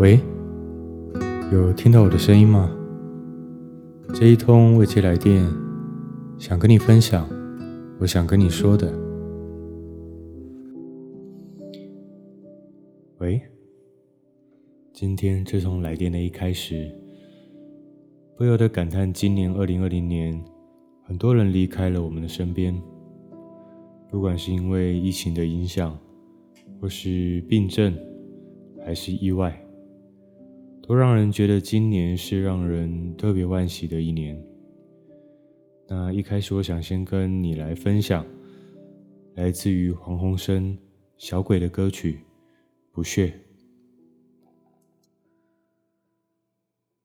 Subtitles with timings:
[0.00, 0.18] 喂，
[1.52, 2.74] 有听到我的声音吗？
[4.14, 5.46] 这一通未接来电，
[6.38, 7.28] 想跟你分享，
[7.98, 8.90] 我想跟你说的。
[13.18, 13.42] 喂，
[14.94, 16.90] 今天这通来电的一开始，
[18.38, 20.42] 不由得感叹，今年二零二零年，
[21.04, 22.74] 很多人离开了我们的身边，
[24.10, 25.94] 不管是因为疫情的影响，
[26.80, 27.94] 或是病症，
[28.82, 29.62] 还是意外。
[30.90, 34.44] 都让人觉得今年是让人特别惋惜的一年。
[35.86, 38.26] 那一开始，我想先跟你来分享
[39.36, 40.76] 来自于黄鸿升
[41.16, 42.14] 小鬼的歌曲
[42.90, 43.28] 《不屑》。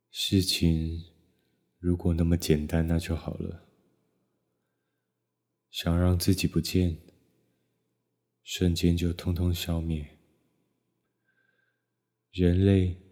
[0.10, 1.04] 事情
[1.78, 3.68] 如果那么简单，那就好了。
[5.70, 6.98] 想让自己不见，
[8.42, 10.18] 瞬间就通通消灭。
[12.32, 13.05] 人类。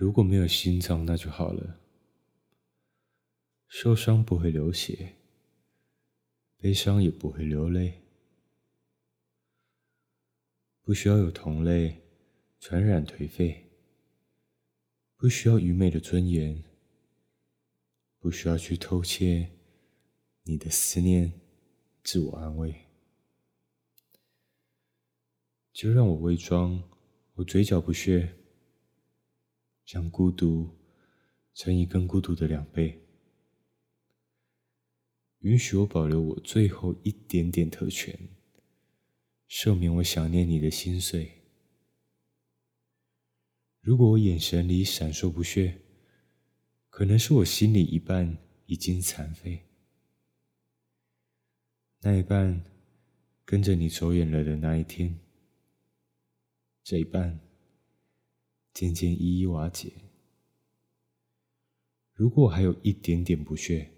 [0.00, 1.80] 如果没有心脏，那就好了。
[3.66, 5.16] 受伤不会流血，
[6.56, 8.00] 悲伤也不会流泪。
[10.82, 12.00] 不需要有同类
[12.60, 13.72] 传染颓废，
[15.16, 16.62] 不需要愚昧的尊严，
[18.20, 19.50] 不需要去偷窃
[20.44, 21.32] 你的思念，
[22.04, 22.72] 自我安慰。
[25.72, 26.80] 就让我伪装，
[27.34, 28.37] 我嘴角不屑。
[29.88, 30.68] 将孤独
[31.54, 33.00] 乘以更孤独的两倍，
[35.38, 38.28] 允许我保留我最后一点点特权，
[39.48, 41.40] 赦免我想念你的心碎。
[43.80, 45.80] 如果我眼神里闪烁不屑，
[46.90, 49.64] 可能是我心里一半已经残废，
[52.00, 52.62] 那一半
[53.42, 55.18] 跟着你走远了的那一天，
[56.84, 57.47] 这一半。
[58.78, 59.92] 渐渐一一瓦解。
[62.12, 63.90] 如果我还有一点点不屑，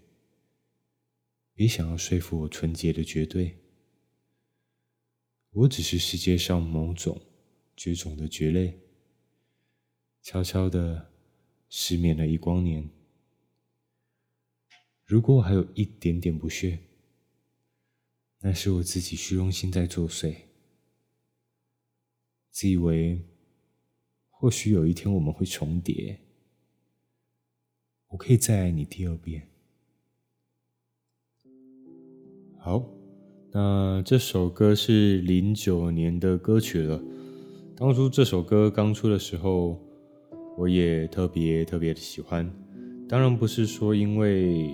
[1.53, 3.59] 别想要说服我纯洁的绝对。
[5.51, 7.21] 我只是世界上某种
[7.77, 8.79] 绝种的绝类，
[10.23, 11.11] 悄悄的
[11.69, 12.89] 失眠了一光年。
[15.05, 16.79] 如果我还有一点点不屑，
[18.39, 20.35] 那是我自己虚荣心在作祟，
[22.49, 23.27] 自以为。
[24.41, 26.17] 或许有一天我们会重叠，
[28.07, 29.47] 我可以再爱你第二遍。
[32.57, 32.83] 好，
[33.51, 36.99] 那这首歌是零九年的歌曲了。
[37.75, 39.79] 当初这首歌刚出的时候，
[40.57, 42.51] 我也特别特别的喜欢。
[43.07, 44.71] 当然不是说因为，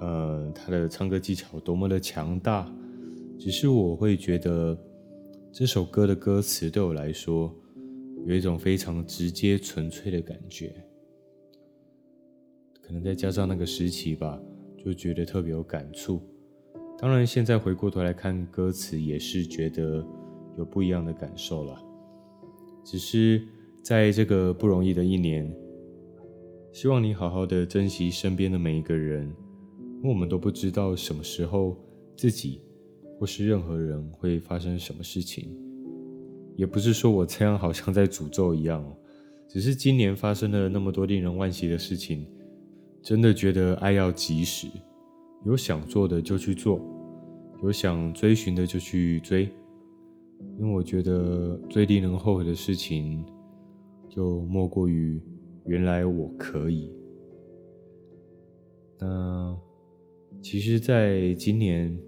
[0.00, 2.68] 呃，他的唱歌技巧多么的强大，
[3.38, 4.76] 只是我会觉得
[5.52, 7.56] 这首歌的歌词对我来说。
[8.26, 10.74] 有一种非常直接、纯粹的感觉，
[12.80, 14.40] 可能再加上那个时期吧，
[14.76, 16.20] 就觉得特别有感触。
[16.98, 20.06] 当然，现在回过头来看歌词，也是觉得
[20.56, 21.82] 有不一样的感受了。
[22.84, 23.42] 只是
[23.82, 25.52] 在这个不容易的一年，
[26.72, 29.26] 希望你好好的珍惜身边的每一个人，
[29.96, 31.76] 因为我们都不知道什么时候
[32.16, 32.60] 自己
[33.18, 35.56] 或是任何人会发生什么事情。
[36.56, 38.84] 也不是说我这样好像在诅咒一样，
[39.48, 42.26] 只是今年发生了那么多令人惋惜的事情，
[43.02, 44.68] 真的觉得爱要及时，
[45.44, 46.80] 有想做的就去做，
[47.62, 49.48] 有想追寻的就去追，
[50.58, 53.24] 因为我觉得最令人后悔的事情，
[54.08, 55.20] 就莫过于
[55.66, 56.92] 原来我可以。
[58.98, 59.56] 那
[60.42, 61.98] 其实，在今年，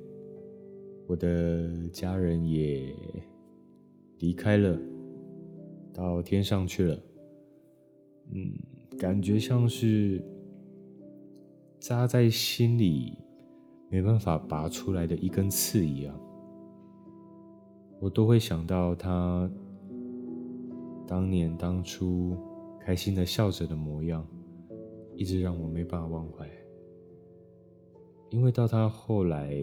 [1.07, 2.95] 我的家人也。
[4.25, 4.81] 离开了，
[5.93, 6.99] 到天上去了。
[8.33, 8.55] 嗯，
[8.99, 10.25] 感觉像是
[11.79, 13.19] 扎在心里
[13.91, 16.19] 没办法拔出来的一根刺一样。
[18.01, 19.51] 我都会想到他
[21.07, 22.35] 当年当初
[22.81, 24.27] 开心的笑着的模样，
[25.15, 26.49] 一直让我没办法忘怀。
[28.31, 29.55] 因为到他后来。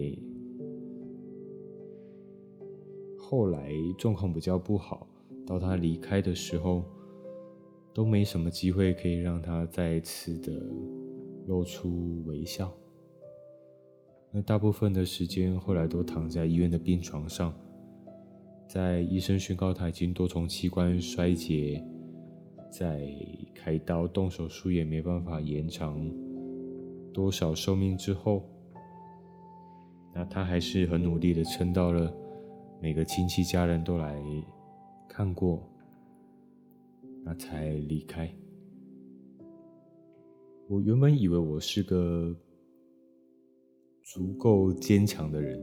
[3.32, 5.06] 后来状况比较不好，
[5.46, 6.84] 到他离开的时候，
[7.94, 10.52] 都没什么机会可以让他再次的
[11.46, 12.70] 露出微笑。
[14.30, 17.54] 那大部分的时间后来都躺在医院的病床上，
[18.68, 21.82] 在医生宣告他已经多重器官衰竭，
[22.70, 23.02] 在
[23.54, 25.98] 开刀动手术也没办法延长
[27.14, 28.46] 多少寿命之后，
[30.14, 32.14] 那他还是很努力的撑到了。
[32.82, 34.20] 每个亲戚家人都来
[35.08, 35.62] 看过，
[37.24, 38.28] 那才离开。
[40.68, 42.34] 我原本以为我是个
[44.02, 45.62] 足够坚强的人，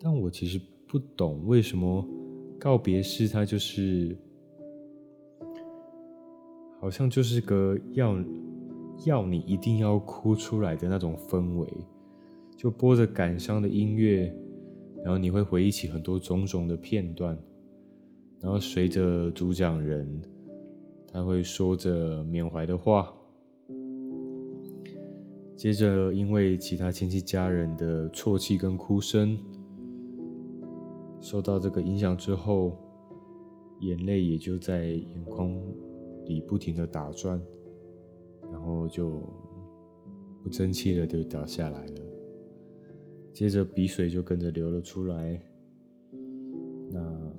[0.00, 0.58] 但我其实
[0.88, 2.02] 不懂为什么
[2.58, 4.16] 告别式它就是，
[6.80, 8.16] 好像就是个要
[9.04, 11.68] 要你一定要哭出来的那种氛围，
[12.56, 14.34] 就播着感伤的音乐，
[15.02, 17.38] 然后你会回忆起很多种种的片段，
[18.40, 20.20] 然后随着主讲人，
[21.06, 23.12] 他会说着缅怀的话。
[25.56, 29.38] 接着，因为其他亲戚家人的啜泣跟哭声，
[31.20, 32.78] 受到这个影响之后，
[33.80, 35.54] 眼泪也就在眼眶
[36.24, 37.38] 里不停的打转，
[38.50, 39.22] 然后就
[40.42, 42.09] 不争气的就掉下来了。
[43.32, 45.40] 接着鼻水就跟着流了出来。
[46.90, 47.32] 那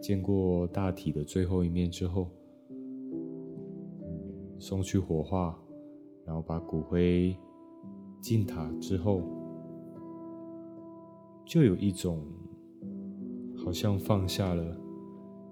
[0.00, 2.30] 见过大体的最后一面之后，
[4.00, 5.58] 嗯，送去火化。
[6.26, 7.36] 然后把骨灰
[8.18, 9.20] 进塔之后，
[11.44, 12.24] 就有一种
[13.54, 14.74] 好像放下了，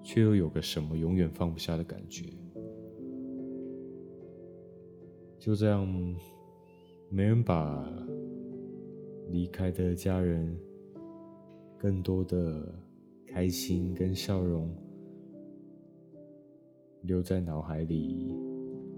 [0.03, 2.25] 却又有个什么永远放不下的感觉。
[5.39, 5.87] 就这样，
[7.11, 7.87] 没人把
[9.31, 10.57] 离开的家人
[11.79, 12.75] 更多的
[13.27, 14.75] 开心跟笑容
[17.03, 18.35] 留在脑海里。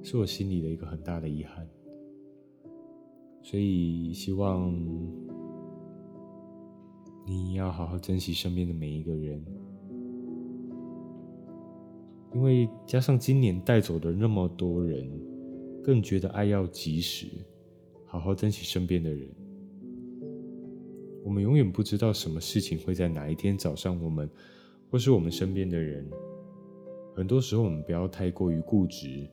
[0.06, 1.66] 是我心里的一个很大的遗憾，
[3.40, 4.70] 所以希望
[7.26, 9.42] 你要好好珍惜身边的每一个人，
[12.34, 15.10] 因为加上今年带走的那么多人，
[15.82, 17.26] 更觉得爱要及时，
[18.04, 19.26] 好好珍惜身边的人。
[21.24, 24.28] 我们永远不知道什么事情会在哪一天早上，我们
[24.90, 26.06] 或是我们身边的人，
[27.16, 29.26] 很多时候我们不要太过于固执。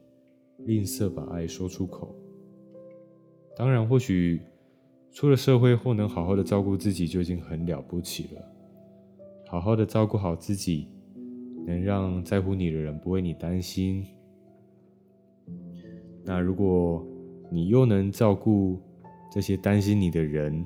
[0.65, 2.15] 吝啬把爱说出口。
[3.57, 4.39] 当然，或许
[5.11, 8.41] 出了社会后能好好的照顾自己就已经很了不起了。
[9.47, 10.87] 好好的照顾好自己，
[11.65, 14.05] 能让在乎你的人不为你担心。
[16.23, 17.05] 那如果
[17.49, 18.79] 你又能照顾
[19.33, 20.63] 这些担心你的人，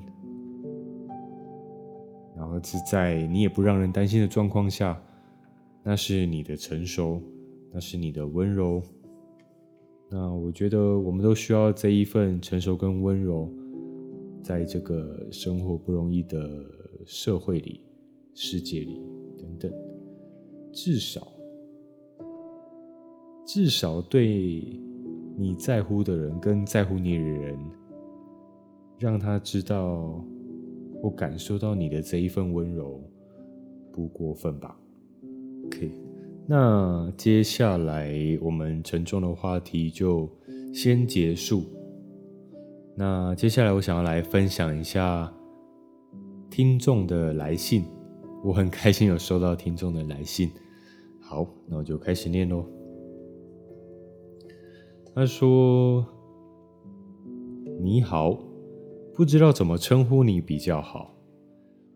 [2.56, 4.98] 然后是在你也不让人担心的状况下，
[5.82, 7.20] 那是你的成熟，
[7.70, 8.82] 那是你的温柔。
[10.08, 13.52] 那我觉得我们都需要这一份成熟跟温柔，
[14.42, 16.64] 在这个生活不容易的
[17.04, 17.82] 社会里、
[18.32, 19.02] 世界里
[19.36, 19.72] 等等，
[20.72, 21.28] 至少
[23.44, 24.80] 至少对
[25.36, 27.58] 你在乎的人跟在乎你的人，
[28.98, 30.24] 让他知道
[31.06, 33.00] 我感受到你的这一份温柔，
[33.92, 34.76] 不过分吧
[35.66, 35.88] ？OK。
[36.48, 40.28] 那接下来我们沉重的话题就
[40.74, 41.62] 先结束。
[42.96, 45.32] 那接下来我想要来分享一下
[46.50, 47.84] 听众的来信，
[48.42, 50.50] 我很开心有收到听众的来信。
[51.20, 52.66] 好，那我就开始念喽。
[55.14, 56.04] 他说
[57.80, 58.36] ：“你好，
[59.16, 61.16] 不知道怎么称呼你比较好。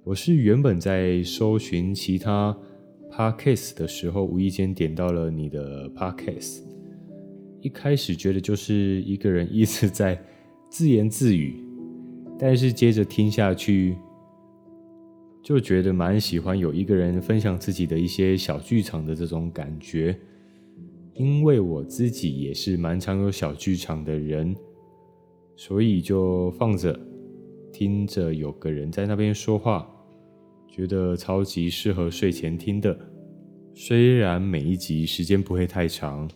[0.04, 2.56] 我是原本在搜寻其他。”
[3.12, 6.62] Podcast 的时候，无意间点到了你的 Podcast。
[7.60, 10.18] 一开始觉得就是一个人一直在
[10.70, 11.62] 自言自语，
[12.38, 13.98] 但是接着听下去，
[15.42, 20.18] 就觉得蛮喜欢有一个人分享自己的一些小剧场的这种感觉。
[21.12, 24.56] 因为我自己也是蛮常有小剧场的人，
[25.54, 26.98] 所以就放着
[27.72, 29.88] 听着，有个人在那边说话。
[30.72, 32.96] 觉得超级适合睡前听的，
[33.74, 36.30] 虽然每一集时间不会太长，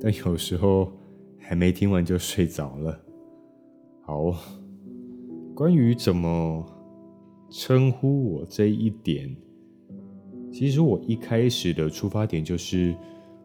[0.00, 0.92] 但有时候
[1.38, 3.00] 还没听完就睡着了。
[4.02, 4.34] 好，
[5.54, 6.66] 关于怎么
[7.48, 9.34] 称呼我这一点，
[10.52, 12.92] 其实我一开始的出发点就是，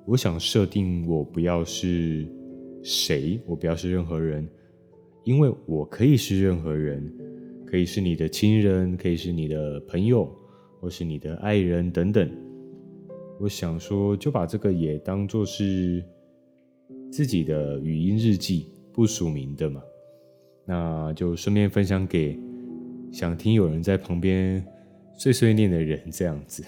[0.05, 2.27] 我想设定我不要是
[2.81, 4.49] 谁，我不要是任何人，
[5.23, 7.13] 因为我可以是任何人。
[7.65, 10.27] 可以是你的亲人，可以是你的朋友，
[10.79, 12.27] 或是你的爱人等等。
[13.39, 16.03] 我想说，就把这个也当作是
[17.11, 19.83] 自己的语音日记，不署名的嘛。
[20.65, 22.39] 那就顺便分享给
[23.11, 24.65] 想听有人在旁边
[25.13, 26.63] 碎碎念的人，这样子。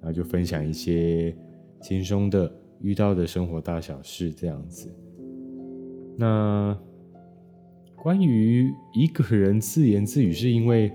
[0.00, 1.36] 然后就分享一些
[1.82, 4.90] 轻松的遇到的生活大小事，这样子。
[6.16, 6.74] 那。
[8.02, 10.90] 关于一个人自言自语，是因为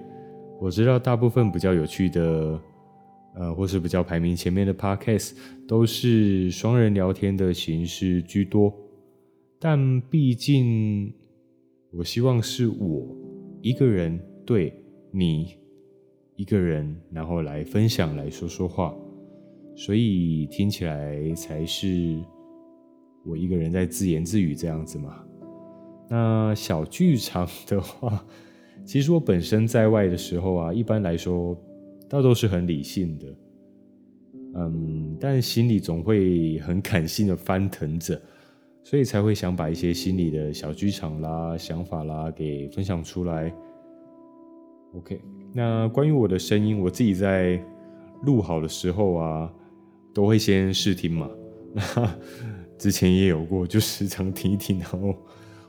[0.59, 2.61] 我知道大部分比较有趣的
[3.33, 8.73] 呃，或是比较排名前面的 Podcast，都是双人聊天的形式居多。
[9.57, 11.13] 但毕竟，
[11.93, 13.07] 我希望是我
[13.61, 14.73] 一个人对
[15.09, 15.55] 你
[16.35, 18.93] 一个人，然后来分享，来说说话，
[19.77, 22.21] 所以听起来才是
[23.23, 25.23] 我一个人在自言自语这样子嘛。
[26.09, 28.25] 那小剧场的话，
[28.85, 31.55] 其实我本身在外的时候啊，一般来说，
[32.09, 33.27] 大都是很理性的，
[34.55, 38.19] 嗯，但心里总会很感性的翻腾着。
[38.83, 43.53] 所以才会想把一些心里的小剧场啦、想法啦给分享出来。
[44.93, 45.19] OK，
[45.51, 47.61] 那关于我的声音，我自己在
[48.23, 49.53] 录好的时候啊，
[50.13, 51.29] 都会先试听嘛。
[51.75, 52.17] 那
[52.77, 55.13] 之前也有过，就时常听一听，然后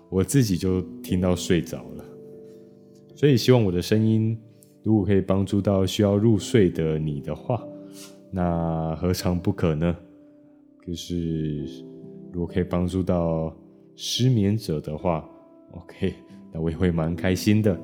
[0.09, 2.05] 我自己就听到睡着了。
[3.15, 4.38] 所以希望我的声音
[4.83, 7.62] 如果可以帮助到需要入睡的你的话，
[8.31, 9.97] 那何尝不可呢？
[10.87, 11.87] 就是。
[12.31, 13.57] 如果可以帮助到
[13.97, 15.27] 失眠者的话
[15.73, 16.12] ，OK，
[16.53, 17.77] 那我也会蛮开心的。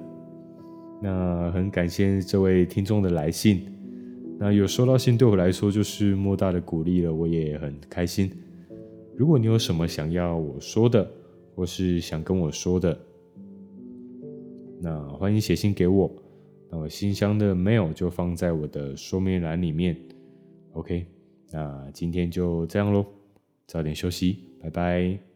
[1.03, 3.63] 那很感谢这位听众的来信，
[4.39, 8.31] 那有收到信对我来说就是莫大的鼓励了，我也很开心。
[9.17, 11.11] 如果你有什么想要我说的，
[11.55, 12.99] 或是想跟我说的，
[14.81, 16.11] 那欢迎写信给我，
[16.71, 19.97] 那我信箱的 mail 就放在我的说明栏里面。
[20.73, 21.07] OK，
[21.51, 23.07] 那今天就这样喽。
[23.67, 25.34] 早点休息，拜拜。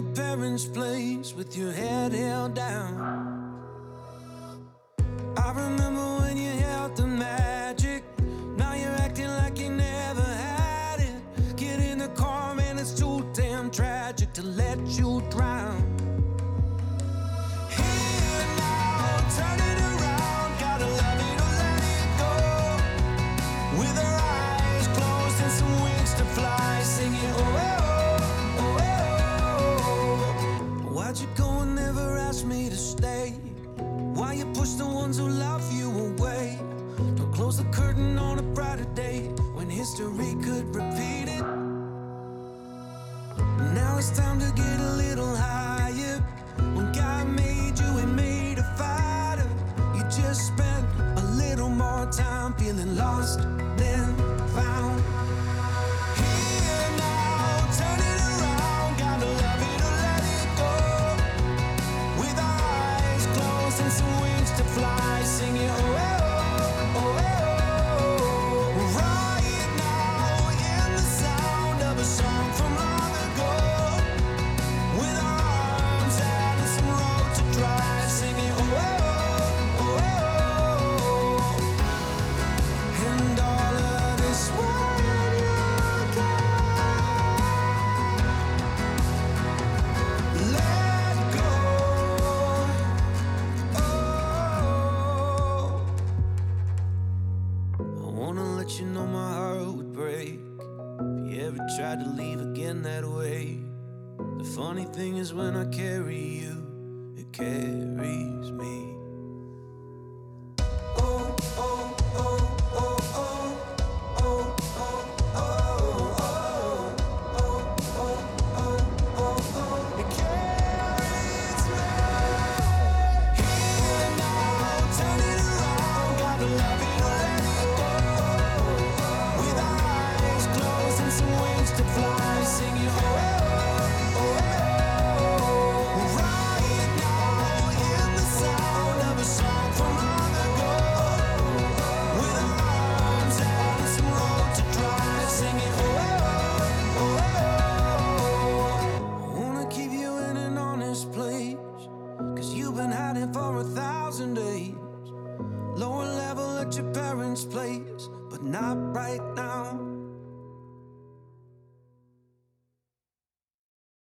[0.00, 2.94] your parents' place with your head held down.
[5.36, 6.19] I remember